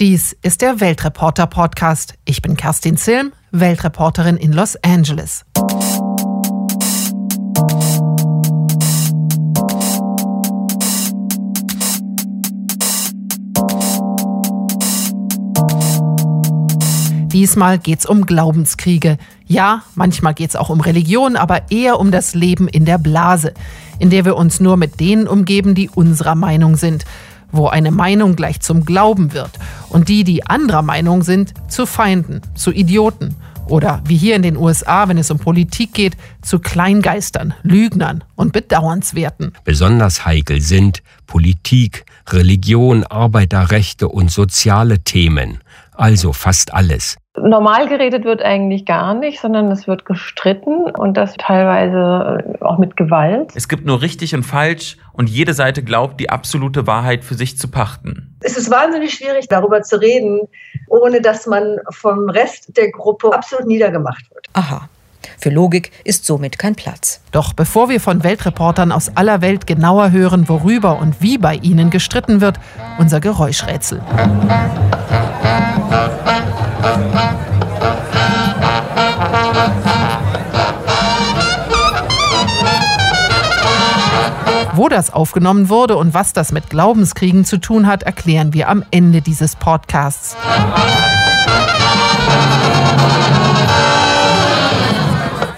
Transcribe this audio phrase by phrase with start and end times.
[0.00, 2.14] Dies ist der Weltreporter Podcast.
[2.24, 5.44] Ich bin Kerstin Zilm, Weltreporterin in Los Angeles.
[17.32, 19.18] Diesmal geht's um Glaubenskriege.
[19.46, 23.52] Ja, manchmal geht's auch um Religion, aber eher um das Leben in der Blase,
[23.98, 27.04] in der wir uns nur mit denen umgeben, die unserer Meinung sind
[27.50, 29.50] wo eine Meinung gleich zum Glauben wird
[29.90, 33.36] und die, die anderer Meinung sind, zu Feinden, zu Idioten
[33.68, 38.52] oder wie hier in den USA, wenn es um Politik geht, zu Kleingeistern, Lügnern und
[38.52, 39.52] Bedauernswerten.
[39.64, 45.58] Besonders heikel sind Politik, Religion, Arbeiterrechte und soziale Themen,
[45.98, 47.16] also fast alles.
[47.36, 52.78] Normal geredet wird eigentlich gar nicht, sondern es wird gestritten und das teilweise äh, auch
[52.78, 53.52] mit Gewalt.
[53.54, 57.58] Es gibt nur richtig und falsch und jede Seite glaubt, die absolute Wahrheit für sich
[57.58, 58.36] zu pachten.
[58.40, 60.48] Es ist wahnsinnig schwierig, darüber zu reden,
[60.88, 64.46] ohne dass man vom Rest der Gruppe absolut niedergemacht wird.
[64.54, 64.88] Aha.
[65.36, 67.20] Für Logik ist somit kein Platz.
[67.32, 71.90] Doch bevor wir von Weltreportern aus aller Welt genauer hören, worüber und wie bei ihnen
[71.90, 72.58] gestritten wird,
[72.98, 74.00] unser Geräuschrätsel.
[84.78, 88.84] Wo das aufgenommen wurde und was das mit Glaubenskriegen zu tun hat, erklären wir am
[88.92, 90.36] Ende dieses Podcasts.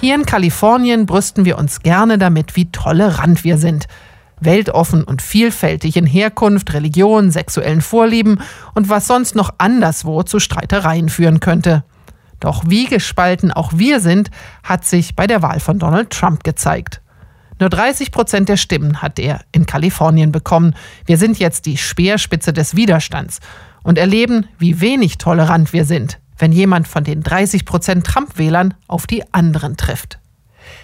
[0.01, 3.87] Hier in Kalifornien brüsten wir uns gerne damit, wie tolerant wir sind.
[4.41, 8.41] Weltoffen und vielfältig in Herkunft, Religion, sexuellen Vorlieben
[8.75, 11.85] und was sonst noch anderswo zu Streitereien führen könnte.
[12.41, 14.31] Doch wie gespalten auch wir sind,
[14.63, 17.03] hat sich bei der Wahl von Donald Trump gezeigt.
[17.59, 20.75] Nur 30 Prozent der Stimmen hat er in Kalifornien bekommen.
[21.05, 23.41] Wir sind jetzt die Speerspitze des Widerstands
[23.83, 29.07] und erleben, wie wenig tolerant wir sind, wenn jemand von den 30 Prozent Trump-Wählern auf
[29.07, 30.19] die anderen trifft.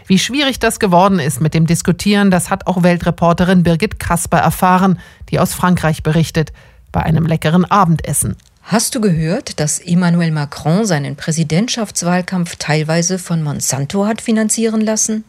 [0.06, 4.98] Wie schwierig das geworden ist mit dem Diskutieren, das hat auch Weltreporterin Birgit Kasper erfahren,
[5.30, 6.52] die aus Frankreich berichtet,
[6.92, 8.36] bei einem leckeren Abendessen.
[8.62, 15.24] Hast du gehört, dass Emmanuel Macron seinen Präsidentschaftswahlkampf teilweise von Monsanto hat finanzieren lassen?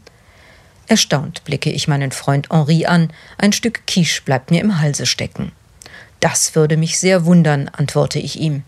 [0.88, 5.52] Erstaunt blicke ich meinen Freund Henri an, ein Stück Quiche bleibt mir im Halse stecken.
[6.20, 8.64] Das würde mich sehr wundern, antworte ich ihm.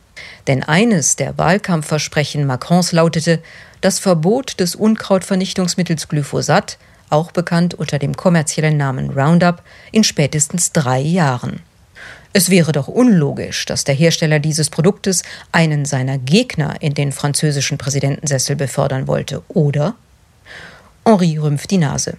[0.47, 3.41] Denn eines der Wahlkampfversprechen Macrons lautete
[3.81, 6.77] das Verbot des Unkrautvernichtungsmittels Glyphosat,
[7.09, 11.61] auch bekannt unter dem kommerziellen Namen Roundup, in spätestens drei Jahren.
[12.31, 17.79] Es wäre doch unlogisch, dass der Hersteller dieses Produktes einen seiner Gegner in den französischen
[17.79, 19.95] Präsidentensessel befördern wollte, oder?
[21.05, 22.17] Henri rümpft die Nase.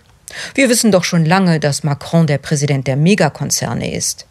[0.55, 4.27] Wir wissen doch schon lange, dass Macron der Präsident der Megakonzerne ist.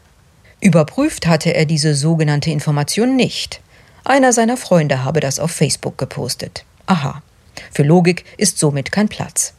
[0.62, 3.62] Überprüft hatte er diese sogenannte Information nicht.
[4.04, 6.66] Einer seiner Freunde habe das auf Facebook gepostet.
[6.86, 7.22] Aha.
[7.72, 9.54] Für Logik ist somit kein Platz.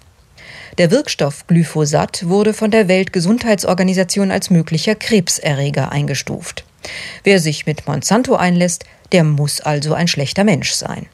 [0.78, 6.64] Der Wirkstoff Glyphosat wurde von der Weltgesundheitsorganisation als möglicher Krebserreger eingestuft.
[7.24, 11.06] Wer sich mit Monsanto einlässt, der muss also ein schlechter Mensch sein.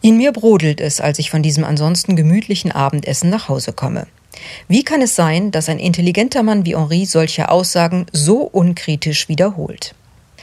[0.00, 4.06] In mir brodelt es, als ich von diesem ansonsten gemütlichen Abendessen nach Hause komme.
[4.68, 9.94] Wie kann es sein, dass ein intelligenter Mann wie Henri solche Aussagen so unkritisch wiederholt?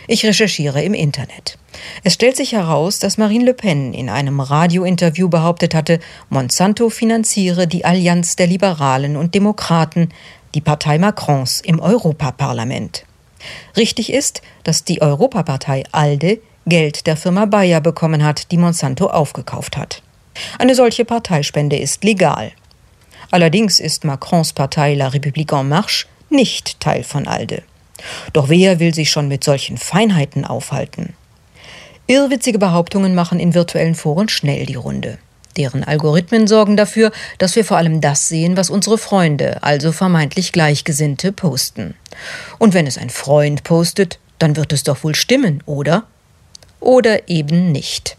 [0.07, 1.57] Ich recherchiere im Internet.
[2.03, 5.99] Es stellt sich heraus, dass Marine Le Pen in einem Radiointerview behauptet hatte,
[6.29, 10.09] Monsanto finanziere die Allianz der Liberalen und Demokraten,
[10.55, 13.05] die Partei Macrons im Europaparlament.
[13.77, 19.77] Richtig ist, dass die Europapartei ALDE Geld der Firma Bayer bekommen hat, die Monsanto aufgekauft
[19.77, 20.01] hat.
[20.57, 22.51] Eine solche Parteispende ist legal.
[23.31, 27.63] Allerdings ist Macrons Partei La République en Marche nicht Teil von ALDE.
[28.33, 31.13] Doch wer will sich schon mit solchen Feinheiten aufhalten?
[32.07, 35.17] Irrwitzige Behauptungen machen in virtuellen Foren schnell die Runde.
[35.57, 40.51] Deren Algorithmen sorgen dafür, dass wir vor allem das sehen, was unsere Freunde, also vermeintlich
[40.51, 41.95] Gleichgesinnte, posten.
[42.57, 46.05] Und wenn es ein Freund postet, dann wird es doch wohl stimmen, oder?
[46.79, 48.17] oder eben nicht.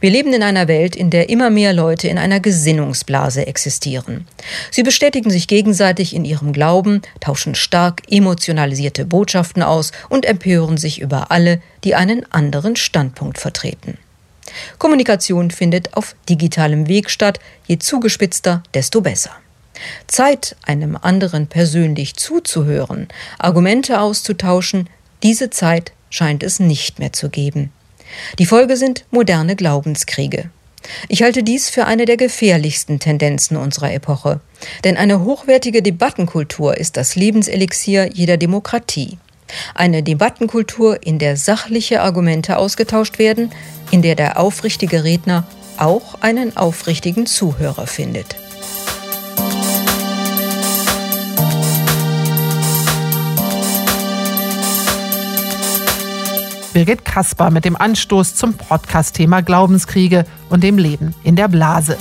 [0.00, 4.26] Wir leben in einer Welt, in der immer mehr Leute in einer Gesinnungsblase existieren.
[4.70, 11.00] Sie bestätigen sich gegenseitig in ihrem Glauben, tauschen stark emotionalisierte Botschaften aus und empören sich
[11.00, 13.98] über alle, die einen anderen Standpunkt vertreten.
[14.78, 19.32] Kommunikation findet auf digitalem Weg statt, je zugespitzter, desto besser.
[20.06, 23.08] Zeit, einem anderen persönlich zuzuhören,
[23.38, 24.88] Argumente auszutauschen,
[25.22, 27.70] diese Zeit scheint es nicht mehr zu geben.
[28.38, 30.50] Die Folge sind moderne Glaubenskriege.
[31.08, 34.40] Ich halte dies für eine der gefährlichsten Tendenzen unserer Epoche.
[34.84, 39.18] Denn eine hochwertige Debattenkultur ist das Lebenselixier jeder Demokratie.
[39.74, 43.50] Eine Debattenkultur, in der sachliche Argumente ausgetauscht werden,
[43.90, 45.46] in der der aufrichtige Redner
[45.78, 48.36] auch einen aufrichtigen Zuhörer findet.
[56.78, 61.98] Birgit Kasper mit dem Anstoß zum Podcast-Thema Glaubenskriege und dem Leben in der Blase.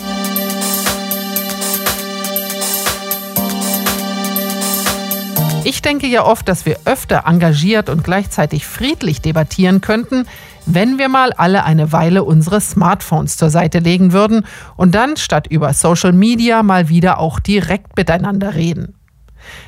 [5.64, 10.28] Ich denke ja oft, dass wir öfter engagiert und gleichzeitig friedlich debattieren könnten,
[10.68, 14.46] wenn wir mal alle eine Weile unsere Smartphones zur Seite legen würden
[14.76, 18.97] und dann statt über Social Media mal wieder auch direkt miteinander reden.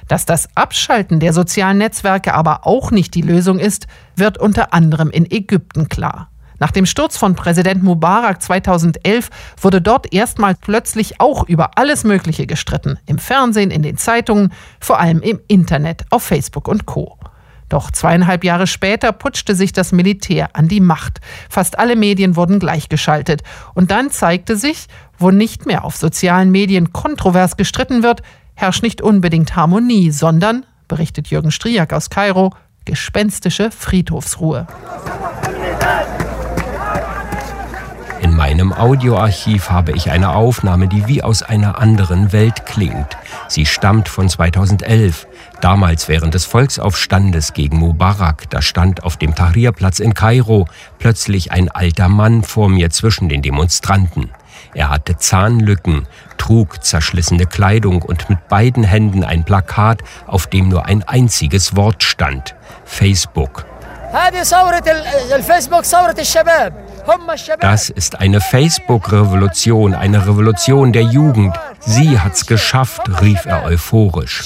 [0.08, 5.10] Dass das Abschalten der sozialen Netzwerke aber auch nicht die Lösung ist, wird unter anderem
[5.10, 6.30] in Ägypten klar.
[6.60, 9.30] Nach dem Sturz von Präsident Mubarak 2011
[9.62, 13.00] wurde dort erstmals plötzlich auch über alles Mögliche gestritten.
[13.06, 17.18] Im Fernsehen, in den Zeitungen, vor allem im Internet, auf Facebook und Co.
[17.70, 21.22] Doch zweieinhalb Jahre später putschte sich das Militär an die Macht.
[21.50, 23.44] Fast alle Medien wurden gleichgeschaltet.
[23.76, 24.88] Und dann zeigte sich,
[25.20, 28.24] wo nicht mehr auf sozialen Medien kontrovers gestritten wird,
[28.60, 32.54] herrscht nicht unbedingt Harmonie, sondern, berichtet Jürgen Striak aus Kairo,
[32.84, 34.68] gespenstische Friedhofsruhe.
[38.22, 43.18] In meinem Audioarchiv habe ich eine Aufnahme, die wie aus einer anderen Welt klingt.
[43.48, 45.26] Sie stammt von 2011,
[45.62, 48.50] damals während des Volksaufstandes gegen Mubarak.
[48.50, 50.68] Da stand auf dem Tahrirplatz in Kairo
[50.98, 54.32] plötzlich ein alter Mann vor mir zwischen den Demonstranten.
[54.74, 56.08] Er hatte Zahnlücken,
[56.38, 62.04] trug zerschlissene Kleidung und mit beiden Händen ein Plakat, auf dem nur ein einziges Wort
[62.04, 62.56] stand:
[62.86, 63.66] Facebook.
[67.60, 71.56] Das ist eine Facebook-Revolution, eine Revolution der Jugend.
[71.80, 74.46] Sie hat's geschafft, rief er euphorisch.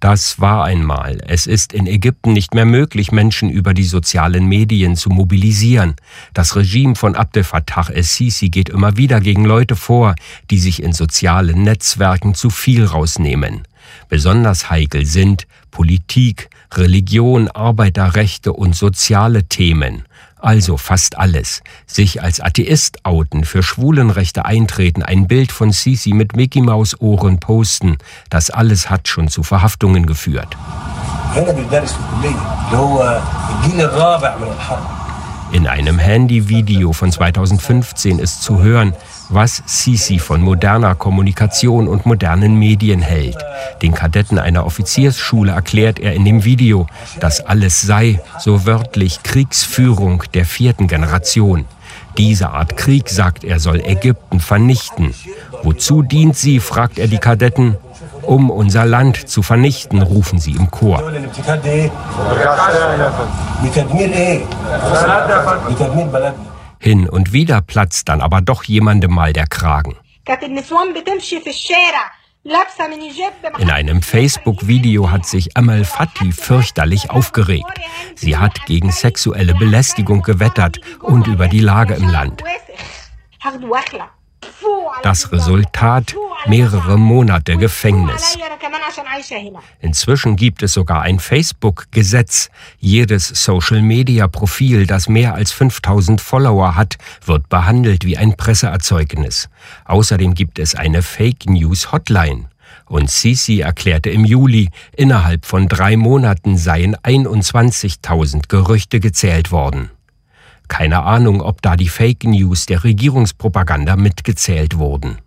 [0.00, 1.18] Das war einmal.
[1.28, 5.94] Es ist in Ägypten nicht mehr möglich, Menschen über die sozialen Medien zu mobilisieren.
[6.32, 10.14] Das Regime von Abdel Fattah el-Sisi geht immer wieder gegen Leute vor,
[10.50, 13.68] die sich in sozialen Netzwerken zu viel rausnehmen.
[14.08, 20.04] Besonders heikel sind Politik, Religion, Arbeiterrechte und soziale Themen
[20.42, 21.62] also fast alles.
[21.86, 27.40] Sich als Atheist outen, für Schwulenrechte eintreten, ein Bild von Sisi mit Mickey Maus Ohren
[27.40, 27.98] posten,
[28.28, 30.56] das alles hat schon zu Verhaftungen geführt.
[35.52, 38.94] In einem Handyvideo von 2015 ist zu hören,
[39.30, 43.36] was Sisi von moderner Kommunikation und modernen Medien hält.
[43.82, 46.86] Den Kadetten einer Offiziersschule erklärt er in dem Video,
[47.18, 51.64] dass alles sei, so wörtlich, Kriegsführung der vierten Generation.
[52.16, 55.14] Diese Art Krieg, sagt er, soll Ägypten vernichten.
[55.62, 57.76] Wozu dient sie, fragt er die Kadetten.
[58.30, 61.02] Um unser Land zu vernichten, rufen sie im Chor.
[66.78, 69.96] Hin und wieder platzt dann aber doch jemandem mal der Kragen.
[73.58, 77.80] In einem Facebook-Video hat sich Amal Fati fürchterlich aufgeregt.
[78.14, 82.44] Sie hat gegen sexuelle Belästigung gewettert und über die Lage im Land.
[85.02, 86.14] Das Resultat
[86.46, 88.36] mehrere Monate Gefängnis.
[89.80, 92.50] Inzwischen gibt es sogar ein Facebook-Gesetz.
[92.78, 99.48] Jedes Social-Media-Profil, das mehr als 5000 Follower hat, wird behandelt wie ein Presseerzeugnis.
[99.84, 102.46] Außerdem gibt es eine Fake News Hotline.
[102.86, 109.90] Und Sisi erklärte im Juli, innerhalb von drei Monaten seien 21.000 Gerüchte gezählt worden.
[110.70, 115.18] Keine Ahnung, ob da die Fake News der Regierungspropaganda mitgezählt wurden.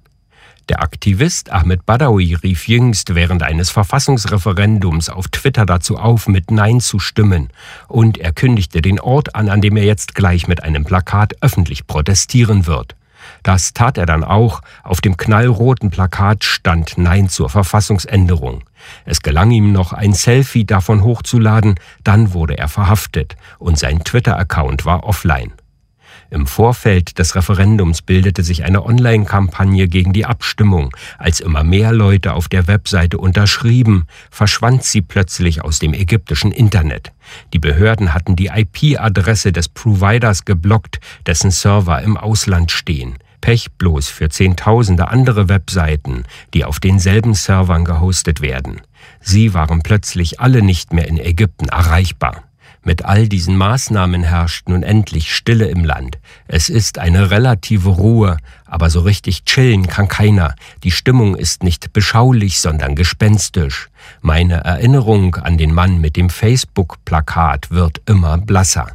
[0.69, 6.79] Der Aktivist Ahmed Badawi rief jüngst während eines Verfassungsreferendums auf Twitter dazu auf, mit Nein
[6.79, 7.49] zu stimmen,
[7.89, 11.87] und er kündigte den Ort an, an dem er jetzt gleich mit einem Plakat öffentlich
[11.87, 12.95] protestieren wird.
[13.43, 14.61] Das tat er dann auch.
[14.83, 18.63] Auf dem knallroten Plakat stand Nein zur Verfassungsänderung.
[19.05, 24.85] Es gelang ihm noch, ein Selfie davon hochzuladen, dann wurde er verhaftet und sein Twitter-Account
[24.85, 25.53] war offline.
[26.33, 30.89] Im Vorfeld des Referendums bildete sich eine Online-Kampagne gegen die Abstimmung.
[31.19, 37.11] Als immer mehr Leute auf der Webseite unterschrieben, verschwand sie plötzlich aus dem ägyptischen Internet.
[37.53, 43.19] Die Behörden hatten die IP-Adresse des Providers geblockt, dessen Server im Ausland stehen.
[43.43, 46.23] Pech bloß für Zehntausende andere Webseiten,
[46.53, 48.79] die auf denselben Servern gehostet werden.
[49.19, 52.43] Sie waren plötzlich alle nicht mehr in Ägypten erreichbar.
[52.83, 56.19] Mit all diesen Maßnahmen herrscht nun endlich Stille im Land.
[56.47, 60.55] Es ist eine relative Ruhe, aber so richtig chillen kann keiner.
[60.85, 63.89] Die Stimmung ist nicht beschaulich, sondern gespenstisch.
[64.21, 68.87] Meine Erinnerung an den Mann mit dem Facebook-Plakat wird immer blasser.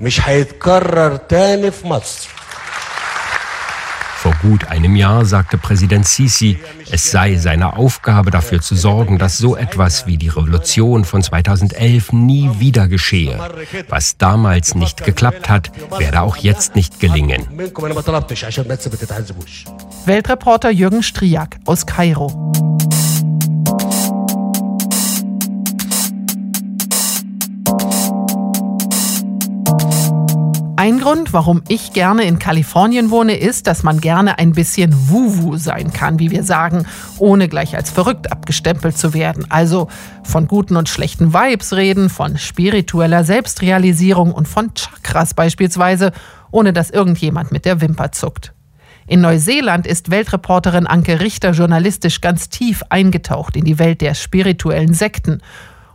[0.00, 2.36] مش هيتكرر تاني في مصر
[4.26, 6.58] vor gut einem Jahr sagte Präsident Sisi,
[6.90, 12.12] es sei seine Aufgabe dafür zu sorgen, dass so etwas wie die Revolution von 2011
[12.12, 13.38] nie wieder geschehe.
[13.88, 17.46] Was damals nicht geklappt hat, werde auch jetzt nicht gelingen.
[20.06, 22.52] Weltreporter Jürgen Striak aus Kairo.
[30.77, 35.57] Ein Grund, warum ich gerne in Kalifornien wohne, ist, dass man gerne ein bisschen Wuwu
[35.57, 36.85] sein kann, wie wir sagen,
[37.17, 39.45] ohne gleich als verrückt abgestempelt zu werden.
[39.49, 39.89] Also
[40.23, 46.13] von guten und schlechten Vibes reden, von spiritueller Selbstrealisierung und von Chakras beispielsweise,
[46.51, 48.53] ohne dass irgendjemand mit der Wimper zuckt.
[49.07, 54.93] In Neuseeland ist Weltreporterin Anke Richter journalistisch ganz tief eingetaucht in die Welt der spirituellen
[54.93, 55.41] Sekten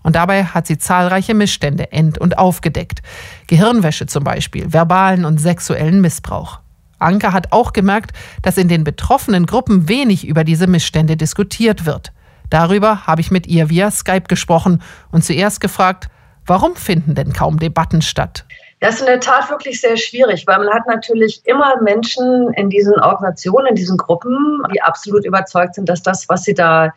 [0.06, 3.02] und dabei hat sie zahlreiche Missstände end- und aufgedeckt.
[3.48, 6.60] Gehirnwäsche zum Beispiel, verbalen und sexuellen Missbrauch.
[7.00, 12.12] Anke hat auch gemerkt, dass in den betroffenen Gruppen wenig über diese Missstände diskutiert wird.
[12.50, 16.08] Darüber habe ich mit ihr via Skype gesprochen und zuerst gefragt,
[16.46, 18.44] warum finden denn kaum Debatten statt?
[18.78, 22.70] Das ist in der Tat wirklich sehr schwierig, weil man hat natürlich immer Menschen in
[22.70, 26.92] diesen Organisationen, in diesen Gruppen, die absolut überzeugt sind, dass das, was sie da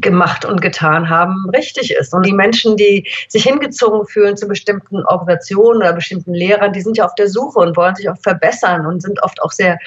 [0.00, 2.14] gemacht und getan haben, richtig ist.
[2.14, 6.96] Und die Menschen, die sich hingezogen fühlen zu bestimmten Organisationen oder bestimmten Lehrern, die sind
[6.96, 9.78] ja auf der Suche und wollen sich auch verbessern und sind oft auch sehr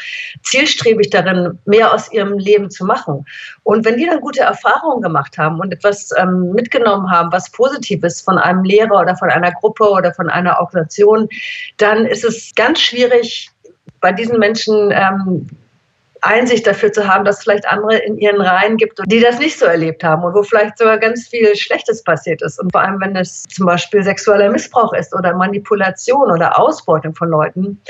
[0.44, 3.26] zielstrebig darin, mehr aus ihrem Leben zu machen.
[3.64, 8.04] Und wenn die dann gute Erfahrungen gemacht haben und etwas ähm, mitgenommen haben, was positiv
[8.04, 11.28] ist von einem Lehrer oder von einer Gruppe oder von einer Organisation,
[11.78, 13.50] dann ist es ganz schwierig,
[14.00, 15.48] bei diesen Menschen ähm,
[16.22, 19.58] Einsicht dafür zu haben, dass es vielleicht andere in ihren Reihen gibt, die das nicht
[19.58, 22.60] so erlebt haben und wo vielleicht sogar ganz viel Schlechtes passiert ist.
[22.60, 27.30] Und vor allem, wenn es zum Beispiel sexueller Missbrauch ist oder Manipulation oder Ausbeutung von
[27.30, 27.82] Leuten,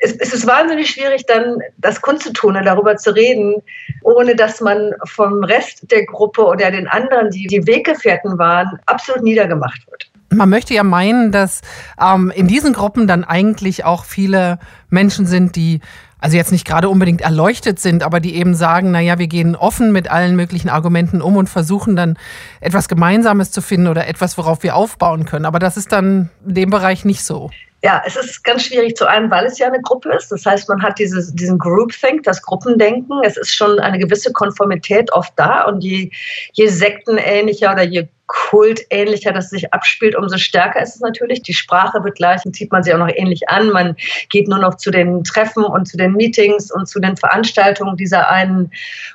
[0.00, 3.62] ist, ist es wahnsinnig schwierig, dann das kundzutun und darüber zu reden,
[4.02, 9.22] ohne dass man vom Rest der Gruppe oder den anderen, die die Weggefährten waren, absolut
[9.22, 10.10] niedergemacht wird.
[10.30, 11.62] Man möchte ja meinen, dass
[11.98, 14.58] ähm, in diesen Gruppen dann eigentlich auch viele
[14.90, 15.80] Menschen sind, die
[16.18, 19.54] also jetzt nicht gerade unbedingt erleuchtet sind, aber die eben sagen, na ja, wir gehen
[19.54, 22.18] offen mit allen möglichen Argumenten um und versuchen dann
[22.60, 25.44] etwas Gemeinsames zu finden oder etwas, worauf wir aufbauen können.
[25.44, 27.50] Aber das ist dann in dem Bereich nicht so.
[27.82, 30.32] Ja, es ist ganz schwierig zu einem, weil es ja eine Gruppe ist.
[30.32, 33.20] Das heißt, man hat dieses, diesen Groupthink, das Gruppendenken.
[33.22, 36.10] Es ist schon eine gewisse Konformität oft da und je,
[36.54, 41.42] je sektenähnlicher oder je kultähnlicher das sich abspielt, umso stärker ist es natürlich.
[41.42, 43.70] Die Sprache wird gleich und zieht man sie auch noch ähnlich an.
[43.70, 43.96] Man
[44.28, 48.28] geht nur noch zu den Treffen und zu den Meetings und zu den Veranstaltungen dieser
[48.28, 48.70] einen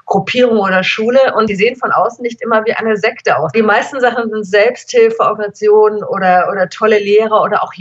[0.06, 3.52] Gruppierung oder Schule und die sehen von außen nicht immer wie eine Sekte aus.
[3.54, 7.74] Die meisten Sachen sind Selbsthilfeorganisationen oder, oder tolle Lehrer oder auch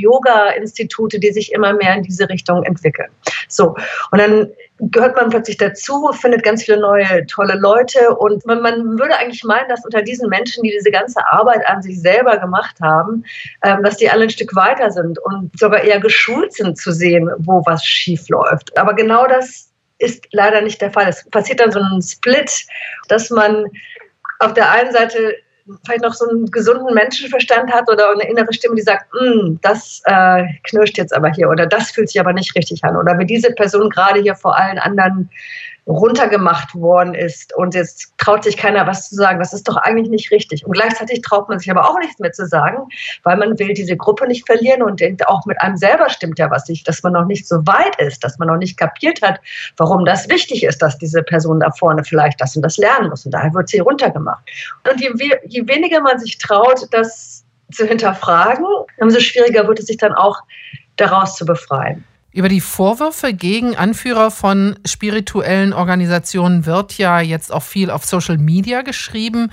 [0.73, 3.09] Yoga-Institute, die sich immer mehr in diese Richtung entwickeln.
[3.49, 3.76] So,
[4.11, 4.49] und dann
[4.79, 9.45] gehört man plötzlich dazu, findet ganz viele neue tolle Leute und man, man, würde eigentlich
[9.45, 13.25] meinen, dass unter diesen Menschen, die diese ganze Arbeit an sich selber gemacht haben,
[13.62, 17.31] ähm, dass die alle ein Stück weiter sind und sogar eher geschult sind zu sehen,
[17.38, 18.76] wo was schief läuft.
[18.76, 21.09] Aber genau das ist leider nicht der Fall.
[21.09, 22.67] Es passiert dann so ein Split,
[23.09, 23.67] dass man
[24.41, 25.37] auf der einen Seite
[25.85, 30.02] vielleicht noch so einen gesunden Menschenverstand hat oder eine innere Stimme, die sagt, hm, das
[30.04, 32.97] äh, knirscht jetzt aber hier oder das fühlt sich aber nicht richtig an.
[32.97, 35.31] Oder wie diese Person gerade hier vor allen anderen
[35.87, 39.41] runtergemacht worden ist und jetzt traut sich keiner was zu sagen.
[39.41, 40.65] Das ist doch eigentlich nicht richtig.
[40.65, 42.89] Und gleichzeitig traut man sich aber auch nichts mehr zu sagen,
[43.25, 46.69] weil man will diese Gruppe nicht verlieren und auch mit einem selber stimmt ja was
[46.69, 49.41] nicht, dass man noch nicht so weit ist, dass man noch nicht kapiert hat,
[49.77, 53.27] warum das wichtig ist, dass diese Person da vorne vielleicht das und das lernen muss.
[53.27, 54.45] Und daher wird sie runtergemacht.
[54.89, 55.11] Und je,
[55.47, 58.67] je weniger man sich traut, das zu hinterfragen,
[58.99, 60.39] umso schwieriger wird es sich dann auch
[60.97, 62.05] daraus zu befreien.
[62.33, 68.39] Über die Vorwürfe gegen Anführer von spirituellen Organisationen wird ja jetzt auch viel auf Social
[68.39, 69.53] Media geschrieben.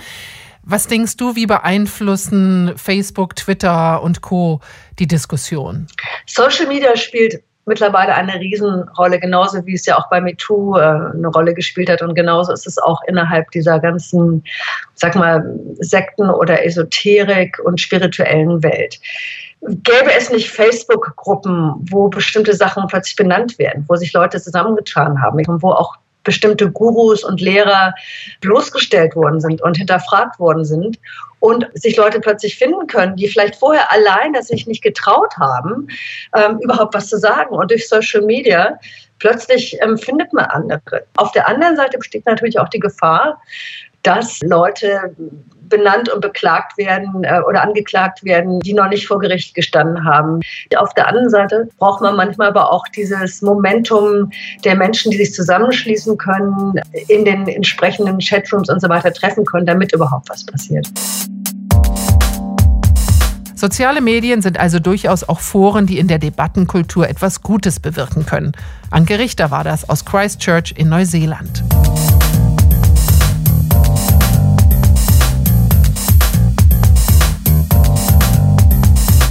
[0.64, 4.62] Was denkst du, wie beeinflussen Facebook, Twitter und Co.
[4.98, 5.88] die Diskussion?
[6.26, 11.28] Social Media spielt mittlerweile eine Riesenrolle, genauso wie es ja auch bei MeToo äh, eine
[11.28, 12.02] Rolle gespielt hat.
[12.02, 14.44] Und genauso ist es auch innerhalb dieser ganzen,
[14.96, 15.44] sag mal,
[15.80, 19.00] Sekten oder Esoterik und spirituellen Welt
[19.62, 25.46] gäbe es nicht Facebook-Gruppen, wo bestimmte Sachen plötzlich benannt werden, wo sich Leute zusammengetan haben
[25.48, 27.94] und wo auch bestimmte Gurus und Lehrer
[28.42, 31.00] bloßgestellt worden sind und hinterfragt worden sind
[31.40, 35.88] und sich Leute plötzlich finden können, die vielleicht vorher alleine sich nicht getraut haben,
[36.36, 37.56] ähm, überhaupt was zu sagen.
[37.56, 38.78] Und durch Social Media
[39.20, 41.06] plötzlich ähm, findet man andere.
[41.16, 43.42] Auf der anderen Seite besteht natürlich auch die Gefahr,
[44.04, 45.16] dass Leute
[45.70, 50.40] benannt und beklagt werden äh, oder angeklagt werden, die noch nicht vor Gericht gestanden haben.
[50.76, 54.32] Auf der anderen Seite braucht man manchmal aber auch dieses Momentum
[54.66, 56.74] der Menschen, die sich zusammenschließen können,
[57.08, 60.88] in den entsprechenden Chatrooms und so weiter treffen können, damit überhaupt was passiert.
[63.60, 68.54] Soziale Medien sind also durchaus auch Foren, die in der Debattenkultur etwas Gutes bewirken können.
[68.90, 71.62] Anke Richter war das aus Christchurch in Neuseeland.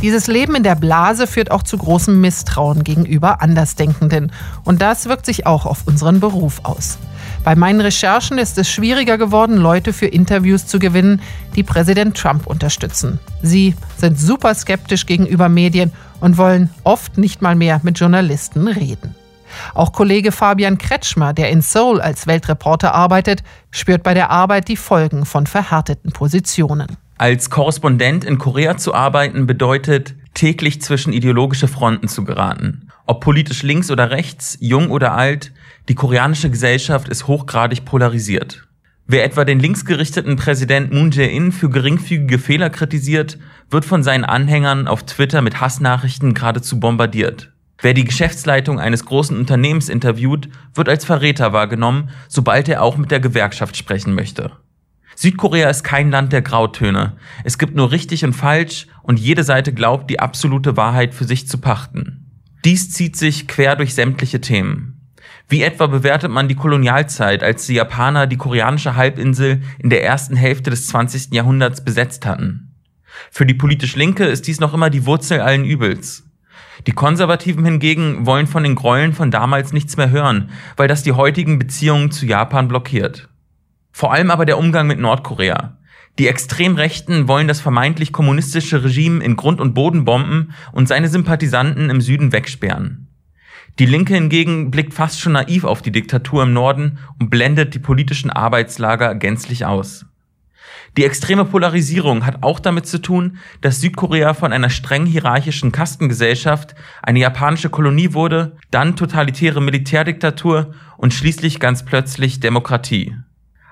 [0.01, 4.31] Dieses Leben in der Blase führt auch zu großem Misstrauen gegenüber Andersdenkenden.
[4.65, 6.99] Und das wirkt sich auch auf unseren Beruf aus.
[7.43, 11.21] Bei meinen Recherchen ist es schwieriger geworden, Leute für Interviews zu gewinnen,
[11.57, 13.19] die Präsident Trump unterstützen.
[13.43, 19.17] Sie sind super skeptisch gegenüber Medien und wollen oft nicht mal mehr mit Journalisten reden.
[19.75, 24.77] Auch Kollege Fabian Kretschmer, der in Seoul als Weltreporter arbeitet, spürt bei der Arbeit die
[24.77, 26.99] Folgen von verhärteten Positionen.
[27.21, 32.91] Als Korrespondent in Korea zu arbeiten bedeutet, täglich zwischen ideologische Fronten zu geraten.
[33.07, 35.51] Ob politisch links oder rechts, jung oder alt,
[35.89, 38.69] die koreanische Gesellschaft ist hochgradig polarisiert.
[39.09, 43.37] Wer etwa den linksgerichteten Präsident Moon Jae-in für geringfügige Fehler kritisiert,
[43.69, 47.51] wird von seinen Anhängern auf Twitter mit Hassnachrichten geradezu bombardiert.
[47.81, 53.11] Wer die Geschäftsleitung eines großen Unternehmens interviewt, wird als Verräter wahrgenommen, sobald er auch mit
[53.11, 54.53] der Gewerkschaft sprechen möchte.
[55.21, 57.15] Südkorea ist kein Land der Grautöne.
[57.43, 61.49] Es gibt nur richtig und falsch und jede Seite glaubt, die absolute Wahrheit für sich
[61.49, 62.45] zu pachten.
[62.65, 65.11] Dies zieht sich quer durch sämtliche Themen.
[65.49, 70.37] Wie etwa bewertet man die Kolonialzeit, als die Japaner die koreanische Halbinsel in der ersten
[70.37, 71.35] Hälfte des 20.
[71.35, 72.77] Jahrhunderts besetzt hatten?
[73.33, 76.29] Für die politisch Linke ist dies noch immer die Wurzel allen Übels.
[76.87, 81.11] Die Konservativen hingegen wollen von den Gräueln von damals nichts mehr hören, weil das die
[81.11, 83.29] heutigen Beziehungen zu Japan blockiert.
[83.99, 85.77] Vor allem aber der Umgang mit Nordkorea.
[86.21, 91.91] Die Extremrechten wollen das vermeintlich kommunistische Regime in Grund und Boden bomben und seine Sympathisanten
[91.91, 93.09] im Süden wegsperren.
[93.81, 97.81] Die Linke hingegen blickt fast schon naiv auf die Diktatur im Norden und blendet die
[97.81, 100.07] politischen Arbeitslager gänzlich aus.
[100.97, 106.77] Die extreme Polarisierung hat auch damit zu tun, dass Südkorea von einer streng hierarchischen Kastengesellschaft
[107.03, 113.17] eine japanische Kolonie wurde, dann totalitäre Militärdiktatur und schließlich ganz plötzlich Demokratie.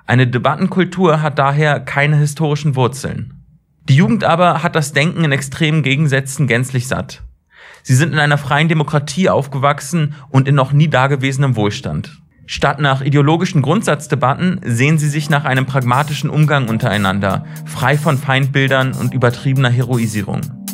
[0.07, 3.42] Eine Debattenkultur hat daher keine historischen Wurzeln.
[3.88, 7.23] Die Jugend aber hat das Denken in extremen Gegensätzen gänzlich satt.
[7.83, 12.21] Sie sind in einer freien Demokratie aufgewachsen und in noch nie dagewesenem Wohlstand.
[12.47, 18.92] Statt nach ideologischen Grundsatzdebatten sehen sie sich nach einem pragmatischen Umgang untereinander, frei von Feindbildern
[18.92, 20.65] und übertriebener Heroisierung.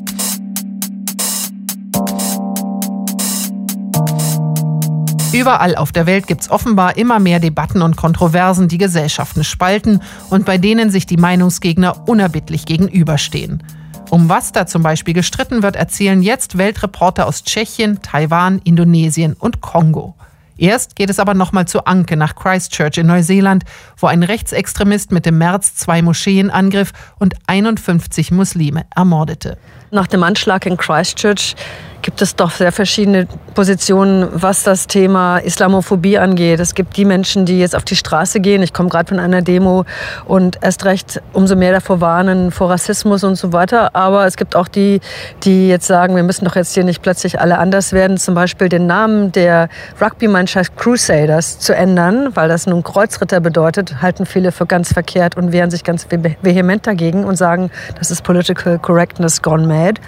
[5.33, 10.03] Überall auf der Welt gibt es offenbar immer mehr Debatten und Kontroversen, die Gesellschaften spalten
[10.29, 13.63] und bei denen sich die Meinungsgegner unerbittlich gegenüberstehen.
[14.11, 19.63] Um was da zum Beispiel gestritten wird, erzählen jetzt Weltreporter aus Tschechien, Taiwan, Indonesien und
[19.63, 20.15] Kongo.
[20.59, 23.65] Erst geht es aber nochmal zu Anke nach Christchurch in Neuseeland,
[23.97, 29.57] wo ein Rechtsextremist Mitte März zwei Moscheen angriff und 51 Muslime ermordete.
[29.91, 31.57] Nach dem Anschlag in Christchurch
[32.03, 36.61] gibt es doch sehr verschiedene Positionen, was das Thema Islamophobie angeht.
[36.61, 38.63] Es gibt die Menschen, die jetzt auf die Straße gehen.
[38.63, 39.85] Ich komme gerade von einer Demo
[40.27, 43.95] und erst recht umso mehr davor warnen, vor Rassismus und so weiter.
[43.95, 45.01] Aber es gibt auch die,
[45.45, 48.17] die jetzt sagen, wir müssen doch jetzt hier nicht plötzlich alle anders werden.
[48.17, 49.69] Zum Beispiel den Namen der
[50.01, 55.53] Rugby-Mannschaft Crusaders zu ändern, weil das nun Kreuzritter bedeutet, halten viele für ganz verkehrt und
[55.53, 60.01] wehren sich ganz vehement dagegen und sagen, das ist Political Correctness gone mad.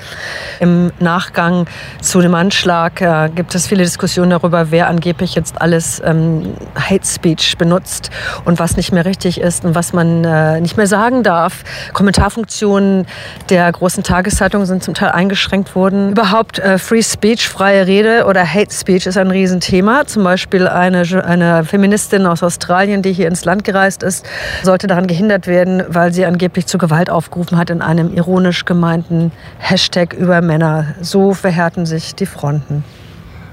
[0.61, 1.67] Im Nachgang
[2.01, 7.07] zu dem Anschlag äh, gibt es viele Diskussionen darüber, wer angeblich jetzt alles ähm, Hate
[7.07, 8.11] Speech benutzt
[8.45, 11.65] und was nicht mehr richtig ist und was man äh, nicht mehr sagen darf.
[11.93, 13.07] Kommentarfunktionen
[13.49, 16.13] der großen Tageszeitungen sind zum Teil eingeschränkt worden.
[16.13, 20.07] Überhaupt äh, Free Speech, freie Rede oder Hate Speech ist ein Riesenthema.
[20.07, 24.27] Zum Beispiel eine, eine Feministin aus Australien, die hier ins Land gereist ist,
[24.63, 29.33] sollte daran gehindert werden, weil sie angeblich zu Gewalt aufgerufen hat in einem ironisch gemeinten
[29.59, 30.95] Hashtag über Männer.
[31.01, 31.35] So
[31.75, 32.85] verhärten sich die Fronten.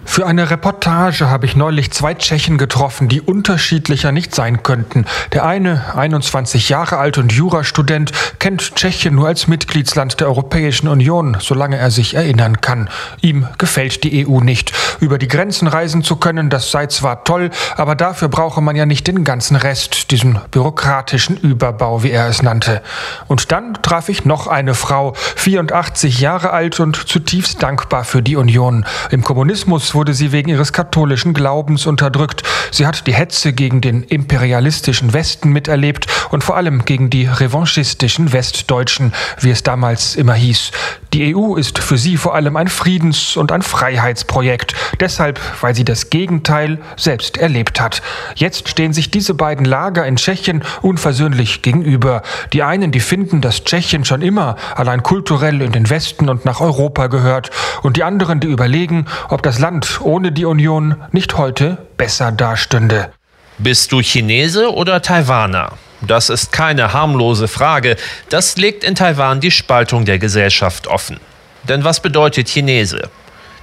[0.03, 5.05] Für eine Reportage habe ich neulich zwei Tschechen getroffen, die unterschiedlicher nicht sein könnten.
[5.31, 11.37] Der eine, 21 Jahre alt und Jurastudent, kennt Tschechien nur als Mitgliedsland der Europäischen Union,
[11.39, 12.89] solange er sich erinnern kann.
[13.21, 14.73] Ihm gefällt die EU nicht.
[14.99, 18.85] Über die Grenzen reisen zu können, das sei zwar toll, aber dafür brauche man ja
[18.85, 22.81] nicht den ganzen Rest, diesen bürokratischen Überbau, wie er es nannte.
[23.27, 28.35] Und dann traf ich noch eine Frau, 84 Jahre alt und zutiefst dankbar für die
[28.35, 28.85] Union.
[29.11, 32.43] Im Kommunismus wurde sie wegen ihres katholischen Glaubens unterdrückt.
[32.71, 38.33] Sie hat die Hetze gegen den imperialistischen Westen miterlebt und vor allem gegen die revanchistischen
[38.33, 40.71] Westdeutschen, wie es damals immer hieß.
[41.13, 44.73] Die EU ist für sie vor allem ein Friedens- und ein Freiheitsprojekt.
[45.01, 48.01] Deshalb, weil sie das Gegenteil selbst erlebt hat.
[48.35, 52.21] Jetzt stehen sich diese beiden Lager in Tschechien unversöhnlich gegenüber.
[52.53, 56.61] Die einen, die finden, dass Tschechien schon immer allein kulturell in den Westen und nach
[56.61, 57.49] Europa gehört.
[57.81, 63.11] Und die anderen, die überlegen, ob das Land ohne die Union nicht heute besser dastünde.
[63.57, 65.73] Bist du Chinese oder Taiwaner?
[66.01, 67.95] Das ist keine harmlose Frage.
[68.29, 71.19] Das legt in Taiwan die Spaltung der Gesellschaft offen.
[71.63, 73.09] Denn was bedeutet Chinese?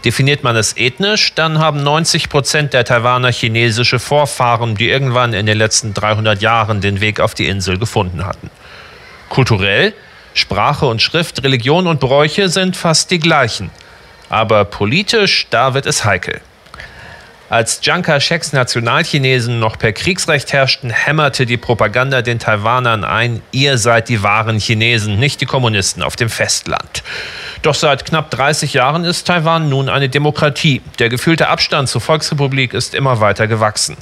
[0.04, 5.46] Definiert man es ethnisch, dann haben 90 Prozent der Taiwaner chinesische Vorfahren, die irgendwann in
[5.46, 8.48] den letzten 300 Jahren den Weg auf die Insel gefunden hatten.
[9.28, 9.92] Kulturell,
[10.34, 13.70] Sprache und Schrift, Religion und Bräuche sind fast die gleichen.
[14.28, 16.40] Aber politisch, da wird es heikel.
[17.50, 23.78] Als Chiang Kai-sheks Nationalchinesen noch per Kriegsrecht herrschten, hämmerte die Propaganda den Taiwanern ein, ihr
[23.78, 27.02] seid die wahren Chinesen, nicht die Kommunisten auf dem Festland.
[27.62, 30.82] Doch seit knapp 30 Jahren ist Taiwan nun eine Demokratie.
[30.98, 33.96] Der gefühlte Abstand zur Volksrepublik ist immer weiter gewachsen.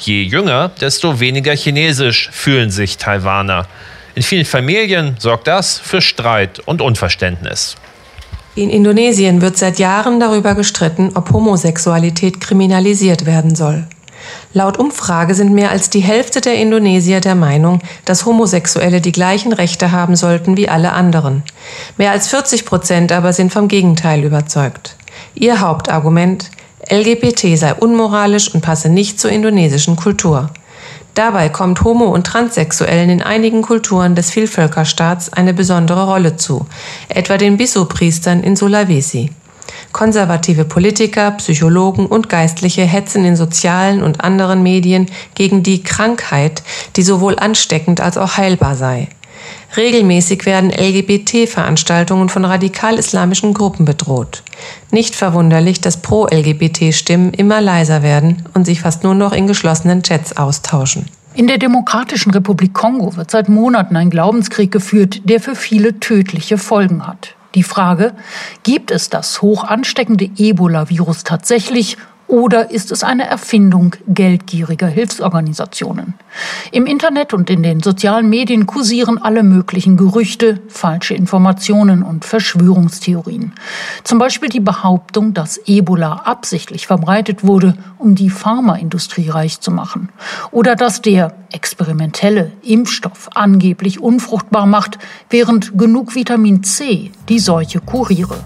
[0.00, 3.68] Je jünger, desto weniger chinesisch fühlen sich Taiwaner.
[4.16, 7.76] In vielen Familien sorgt das für Streit und Unverständnis.
[8.54, 13.86] In Indonesien wird seit Jahren darüber gestritten, ob Homosexualität kriminalisiert werden soll.
[14.52, 19.54] Laut Umfrage sind mehr als die Hälfte der Indonesier der Meinung, dass Homosexuelle die gleichen
[19.54, 21.42] Rechte haben sollten wie alle anderen.
[21.96, 24.96] Mehr als 40 Prozent aber sind vom Gegenteil überzeugt.
[25.34, 26.50] Ihr Hauptargument,
[26.90, 30.50] LGBT sei unmoralisch und passe nicht zur indonesischen Kultur.
[31.14, 36.66] Dabei kommt Homo- und Transsexuellen in einigen Kulturen des Vielvölkerstaats eine besondere Rolle zu,
[37.08, 39.30] etwa den Bisu-Priestern in Sulawesi.
[39.92, 46.62] Konservative Politiker, Psychologen und Geistliche hetzen in sozialen und anderen Medien gegen die Krankheit,
[46.96, 49.08] die sowohl ansteckend als auch heilbar sei.
[49.76, 54.42] Regelmäßig werden LGBT-Veranstaltungen von radikal-islamischen Gruppen bedroht.
[54.90, 60.36] Nicht verwunderlich, dass Pro-LGBT-Stimmen immer leiser werden und sich fast nur noch in geschlossenen Chats
[60.36, 61.06] austauschen.
[61.34, 66.58] In der Demokratischen Republik Kongo wird seit Monaten ein Glaubenskrieg geführt, der für viele tödliche
[66.58, 67.34] Folgen hat.
[67.54, 68.14] Die Frage,
[68.62, 71.96] gibt es das hoch ansteckende Ebola-Virus tatsächlich
[72.32, 76.14] oder ist es eine Erfindung geldgieriger Hilfsorganisationen?
[76.70, 83.52] Im Internet und in den sozialen Medien kursieren alle möglichen Gerüchte, falsche Informationen und Verschwörungstheorien.
[84.02, 90.08] Zum Beispiel die Behauptung, dass Ebola absichtlich verbreitet wurde, um die Pharmaindustrie reich zu machen.
[90.52, 98.42] Oder dass der experimentelle Impfstoff angeblich unfruchtbar macht, während genug Vitamin C die Seuche kuriere.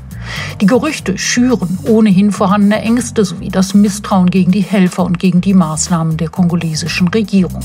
[0.63, 5.53] Die Gerüchte schüren ohnehin vorhandene Ängste sowie das Misstrauen gegen die Helfer und gegen die
[5.53, 7.61] Maßnahmen der kongolesischen Regierung.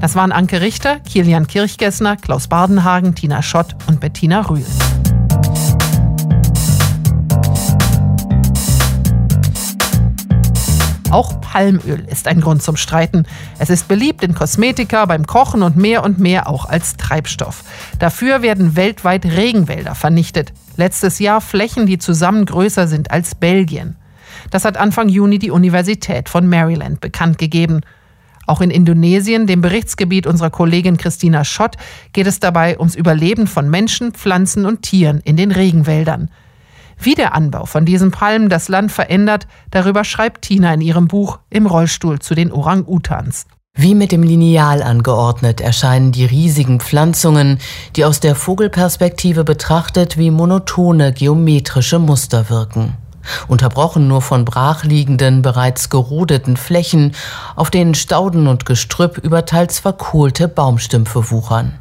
[0.00, 4.64] Das waren Anke Richter, Kilian Kirchgessner, Klaus Bardenhagen, Tina Schott und Bettina Rühl.
[11.10, 13.26] Auch Palmöl ist ein Grund zum Streiten.
[13.58, 17.64] Es ist beliebt in Kosmetika, beim Kochen und mehr und mehr auch als Treibstoff.
[17.98, 20.52] Dafür werden weltweit Regenwälder vernichtet.
[20.76, 23.96] Letztes Jahr Flächen, die zusammen größer sind als Belgien.
[24.52, 27.80] Das hat Anfang Juni die Universität von Maryland bekannt gegeben.
[28.46, 31.76] Auch in Indonesien, dem Berichtsgebiet unserer Kollegin Christina Schott,
[32.12, 36.30] geht es dabei ums Überleben von Menschen, Pflanzen und Tieren in den Regenwäldern.
[37.02, 41.38] Wie der Anbau von diesen Palmen das Land verändert, darüber schreibt Tina in ihrem Buch
[41.48, 43.46] Im Rollstuhl zu den Orang-Utans.
[43.74, 47.58] Wie mit dem Lineal angeordnet erscheinen die riesigen Pflanzungen,
[47.96, 52.98] die aus der Vogelperspektive betrachtet wie monotone geometrische Muster wirken.
[53.48, 57.12] Unterbrochen nur von brachliegenden, bereits gerodeten Flächen,
[57.56, 61.79] auf denen Stauden und Gestrüpp über teils verkohlte Baumstümpfe wuchern.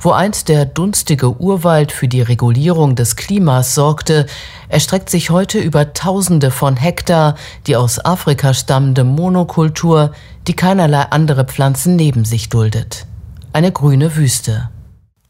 [0.00, 4.26] Wo einst der dunstige Urwald für die Regulierung des Klimas sorgte,
[4.68, 7.34] erstreckt sich heute über Tausende von Hektar
[7.66, 10.12] die aus Afrika stammende Monokultur,
[10.46, 13.06] die keinerlei andere Pflanzen neben sich duldet.
[13.52, 14.70] Eine grüne Wüste.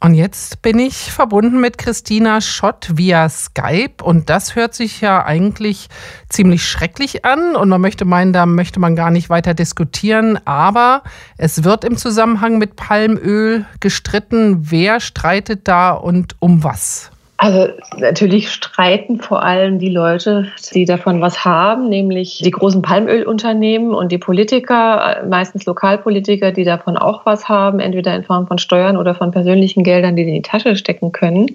[0.01, 5.25] Und jetzt bin ich verbunden mit Christina Schott via Skype und das hört sich ja
[5.25, 5.89] eigentlich
[6.29, 11.03] ziemlich schrecklich an und man möchte meinen, da möchte man gar nicht weiter diskutieren, aber
[11.37, 14.71] es wird im Zusammenhang mit Palmöl gestritten.
[14.71, 17.11] Wer streitet da und um was?
[17.41, 23.95] Also natürlich streiten vor allem die Leute, die davon was haben, nämlich die großen Palmölunternehmen
[23.95, 28.97] und die Politiker, meistens Lokalpolitiker, die davon auch was haben, entweder in Form von Steuern
[28.97, 31.55] oder von persönlichen Geldern, die sie in die Tasche stecken können.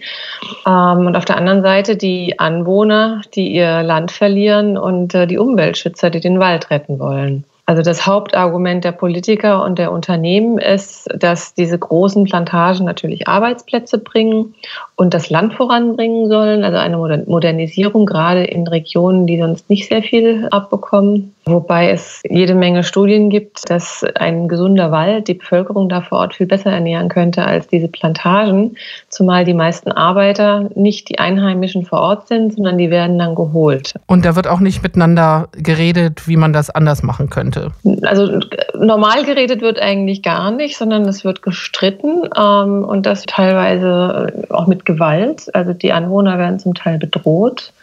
[0.66, 5.38] Ähm, und auf der anderen Seite die Anwohner, die ihr Land verlieren und äh, die
[5.38, 7.44] Umweltschützer, die den Wald retten wollen.
[7.66, 14.00] Also das Hauptargument der Politiker und der Unternehmen ist, dass diese großen Plantagen natürlich Arbeitsplätze
[14.00, 14.56] bringen
[14.96, 20.04] und das Land voranbringen sollen, also eine Modernisierung gerade in Regionen, die sonst nicht sehr
[20.04, 21.34] viel abbekommen.
[21.46, 26.36] Wobei es jede Menge Studien gibt, dass ein gesunder Wald die Bevölkerung da vor Ort
[26.36, 28.78] viel besser ernähren könnte als diese Plantagen,
[29.10, 33.94] zumal die meisten Arbeiter nicht die Einheimischen vor Ort sind, sondern die werden dann geholt.
[34.08, 37.72] Und da wird auch nicht miteinander geredet, wie man das anders machen könnte.
[38.04, 38.40] Also
[38.80, 44.68] normal geredet wird eigentlich gar nicht, sondern es wird gestritten ähm, und das teilweise auch
[44.68, 45.54] mit Gewalt.
[45.54, 47.74] Also die Anwohner werden zum Teil bedroht.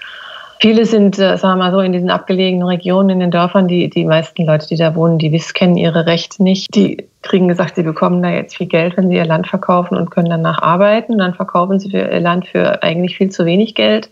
[0.61, 3.89] Viele sind, äh, sagen wir mal so, in diesen abgelegenen Regionen, in den Dörfern, die,
[3.89, 6.75] die meisten Leute, die da wohnen, die wissen, kennen ihre Rechte nicht.
[6.75, 10.11] Die kriegen gesagt, sie bekommen da jetzt viel Geld, wenn sie ihr Land verkaufen und
[10.11, 11.17] können danach arbeiten.
[11.17, 14.11] Dann verkaufen sie ihr Land für eigentlich viel zu wenig Geld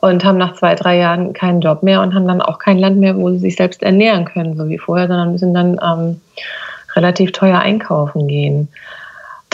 [0.00, 2.96] und haben nach zwei, drei Jahren keinen Job mehr und haben dann auch kein Land
[2.96, 6.20] mehr, wo sie sich selbst ernähren können, so wie vorher, sondern müssen dann ähm,
[6.94, 8.68] relativ teuer einkaufen gehen.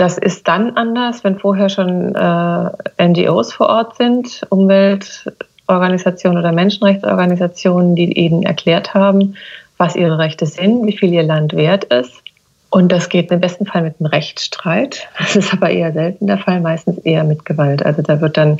[0.03, 7.95] Das ist dann anders, wenn vorher schon äh, NGOs vor Ort sind, Umweltorganisationen oder Menschenrechtsorganisationen,
[7.95, 9.37] die eben erklärt haben,
[9.77, 12.21] was ihre Rechte sind, wie viel ihr Land wert ist.
[12.69, 15.07] Und das geht im besten Fall mit einem Rechtsstreit.
[15.21, 17.87] Das ist aber eher selten der Fall, meistens eher mit Gewalt.
[17.87, 18.59] Also da wird dann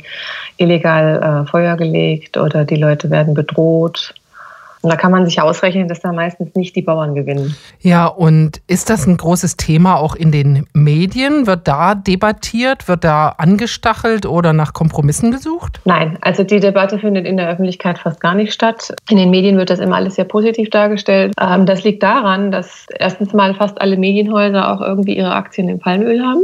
[0.55, 4.13] illegal äh, Feuer gelegt oder die Leute werden bedroht
[4.83, 7.55] und da kann man sich ausrechnen, dass da meistens nicht die Bauern gewinnen.
[7.79, 11.47] Ja, und ist das ein großes Thema auch in den Medien?
[11.47, 15.79] Wird da debattiert, wird da angestachelt oder nach Kompromissen gesucht?
[15.85, 18.93] Nein, also die Debatte findet in der Öffentlichkeit fast gar nicht statt.
[19.09, 21.33] In den Medien wird das immer alles sehr positiv dargestellt.
[21.39, 25.79] Ähm, das liegt daran, dass erstens mal fast alle Medienhäuser auch irgendwie ihre Aktien im
[25.79, 26.41] Palmöl haben.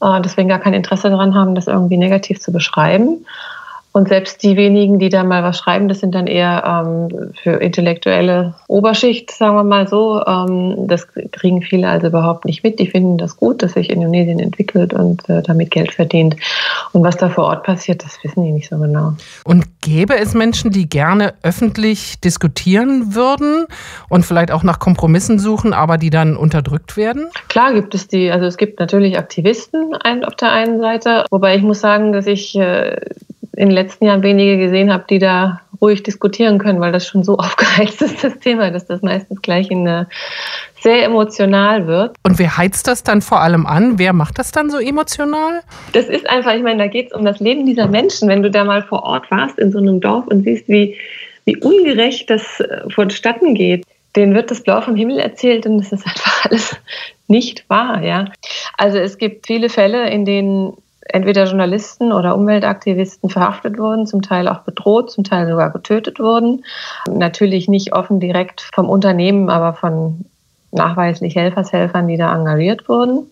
[0.00, 3.26] Äh, deswegen gar kein Interesse daran haben, das irgendwie negativ zu beschreiben.
[3.96, 7.52] Und selbst die wenigen, die da mal was schreiben, das sind dann eher ähm, für
[7.52, 10.20] intellektuelle Oberschicht, sagen wir mal so.
[10.26, 12.80] Ähm, das kriegen viele also überhaupt nicht mit.
[12.80, 16.34] Die finden das gut, dass sich Indonesien entwickelt und äh, damit Geld verdient.
[16.90, 19.12] Und was da vor Ort passiert, das wissen die nicht so genau.
[19.44, 23.66] Und gäbe es Menschen, die gerne öffentlich diskutieren würden
[24.08, 27.28] und vielleicht auch nach Kompromissen suchen, aber die dann unterdrückt werden?
[27.48, 28.32] Klar gibt es die.
[28.32, 32.56] Also es gibt natürlich Aktivisten auf der einen Seite, wobei ich muss sagen, dass ich
[32.56, 32.96] äh,
[33.56, 37.24] in den letzten Jahren wenige gesehen habe, die da ruhig diskutieren können, weil das schon
[37.24, 40.08] so aufgeheizt ist, das Thema, dass das meistens gleich in eine
[40.80, 42.16] sehr emotional wird.
[42.24, 43.98] Und wer heizt das dann vor allem an?
[43.98, 45.60] Wer macht das dann so emotional?
[45.92, 48.28] Das ist einfach, ich meine, da geht es um das Leben dieser Menschen.
[48.28, 50.96] Wenn du da mal vor Ort warst in so einem Dorf und siehst, wie,
[51.46, 55.92] wie ungerecht das äh, vonstatten geht, denen wird das Blau vom Himmel erzählt und es
[55.92, 56.76] ist einfach alles
[57.28, 58.02] nicht wahr.
[58.02, 58.26] Ja?
[58.76, 60.74] Also es gibt viele Fälle, in denen
[61.08, 66.64] entweder Journalisten oder Umweltaktivisten verhaftet wurden, zum Teil auch bedroht, zum Teil sogar getötet wurden.
[67.08, 70.24] Natürlich nicht offen direkt vom Unternehmen, aber von
[70.72, 73.26] nachweislich Helfershelfern, die da engagiert wurden.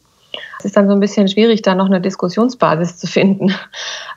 [0.59, 3.55] Es ist dann so ein bisschen schwierig, da noch eine Diskussionsbasis zu finden.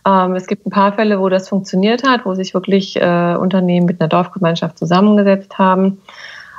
[0.08, 3.88] Ähm, es gibt ein paar Fälle, wo das funktioniert hat, wo sich wirklich äh, Unternehmen
[3.88, 6.00] mit einer Dorfgemeinschaft zusammengesetzt haben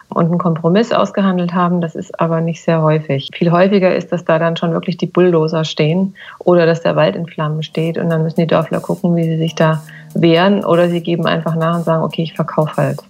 [0.09, 1.81] und einen Kompromiss ausgehandelt haben.
[1.81, 3.31] Das ist aber nicht sehr häufig.
[3.35, 7.16] Viel häufiger ist, dass da dann schon wirklich die Bulldozer stehen oder dass der Wald
[7.16, 9.83] in Flammen steht und dann müssen die Dörfler gucken, wie sie sich da
[10.14, 13.03] wehren oder sie geben einfach nach und sagen, okay, ich verkaufe halt.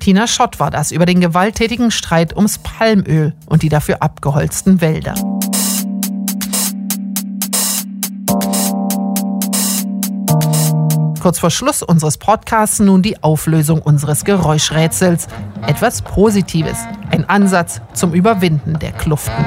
[0.00, 5.14] Tina Schott war das über den gewalttätigen Streit ums Palmöl und die dafür abgeholzten Wälder.
[11.20, 15.26] Kurz vor Schluss unseres Podcasts nun die Auflösung unseres Geräuschrätsels.
[15.66, 16.78] Etwas Positives,
[17.10, 19.44] ein Ansatz zum Überwinden der Kluften.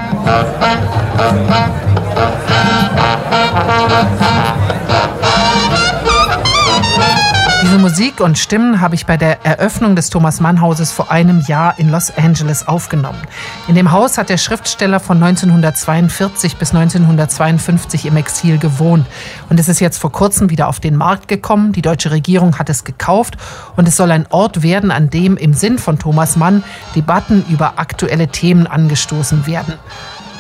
[7.62, 11.42] Diese Musik und Stimmen habe ich bei der Eröffnung des Thomas Mann Hauses vor einem
[11.42, 13.20] Jahr in Los Angeles aufgenommen.
[13.68, 19.06] In dem Haus hat der Schriftsteller von 1942 bis 1952 im Exil gewohnt.
[19.50, 21.74] Und es ist jetzt vor kurzem wieder auf den Markt gekommen.
[21.74, 23.36] Die deutsche Regierung hat es gekauft
[23.76, 26.64] und es soll ein Ort werden, an dem im Sinn von Thomas Mann
[26.96, 29.74] Debatten über aktuelle Themen angestoßen werden.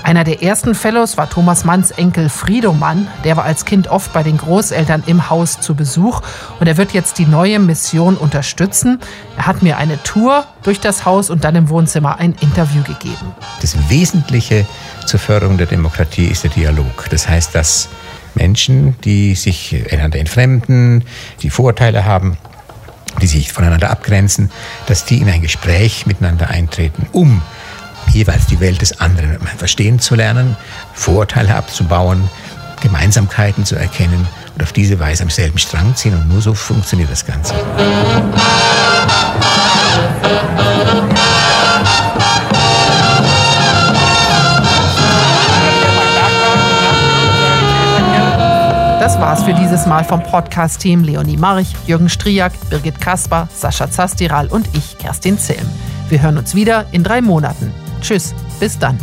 [0.04, 3.08] Einer der ersten Fellows war Thomas Manns Enkel Friedomann.
[3.24, 6.22] Der war als Kind oft bei den Großeltern im Haus zu Besuch
[6.60, 9.00] und er wird jetzt die neue Mission unterstützen.
[9.38, 13.34] Er hat mir eine Tour durch das Haus und dann im Wohnzimmer ein Interview gegeben.
[13.62, 14.66] Das Wesentliche
[15.06, 17.10] zur Förderung der Demokratie ist der Dialog.
[17.10, 17.90] Das heißt, dass
[18.36, 21.04] Menschen, die sich einander entfremden,
[21.42, 22.38] die Vorurteile haben,
[23.22, 24.52] die sich voneinander abgrenzen,
[24.86, 27.42] dass die in ein Gespräch miteinander eintreten, um
[28.10, 30.56] jeweils die Welt des anderen verstehen zu lernen,
[30.94, 32.30] Vorurteile abzubauen,
[32.82, 36.14] Gemeinsamkeiten zu erkennen und auf diese Weise am selben Strang ziehen.
[36.14, 37.54] Und nur so funktioniert das Ganze.
[49.00, 54.48] Das war's für dieses Mal vom Podcast-Team Leonie March, Jürgen Striak, Birgit Kasper, Sascha Zastiral
[54.48, 55.68] und ich, Kerstin Zilm.
[56.10, 57.74] Wir hören uns wieder in drei Monaten.
[58.02, 58.98] Tschüss, bis dann.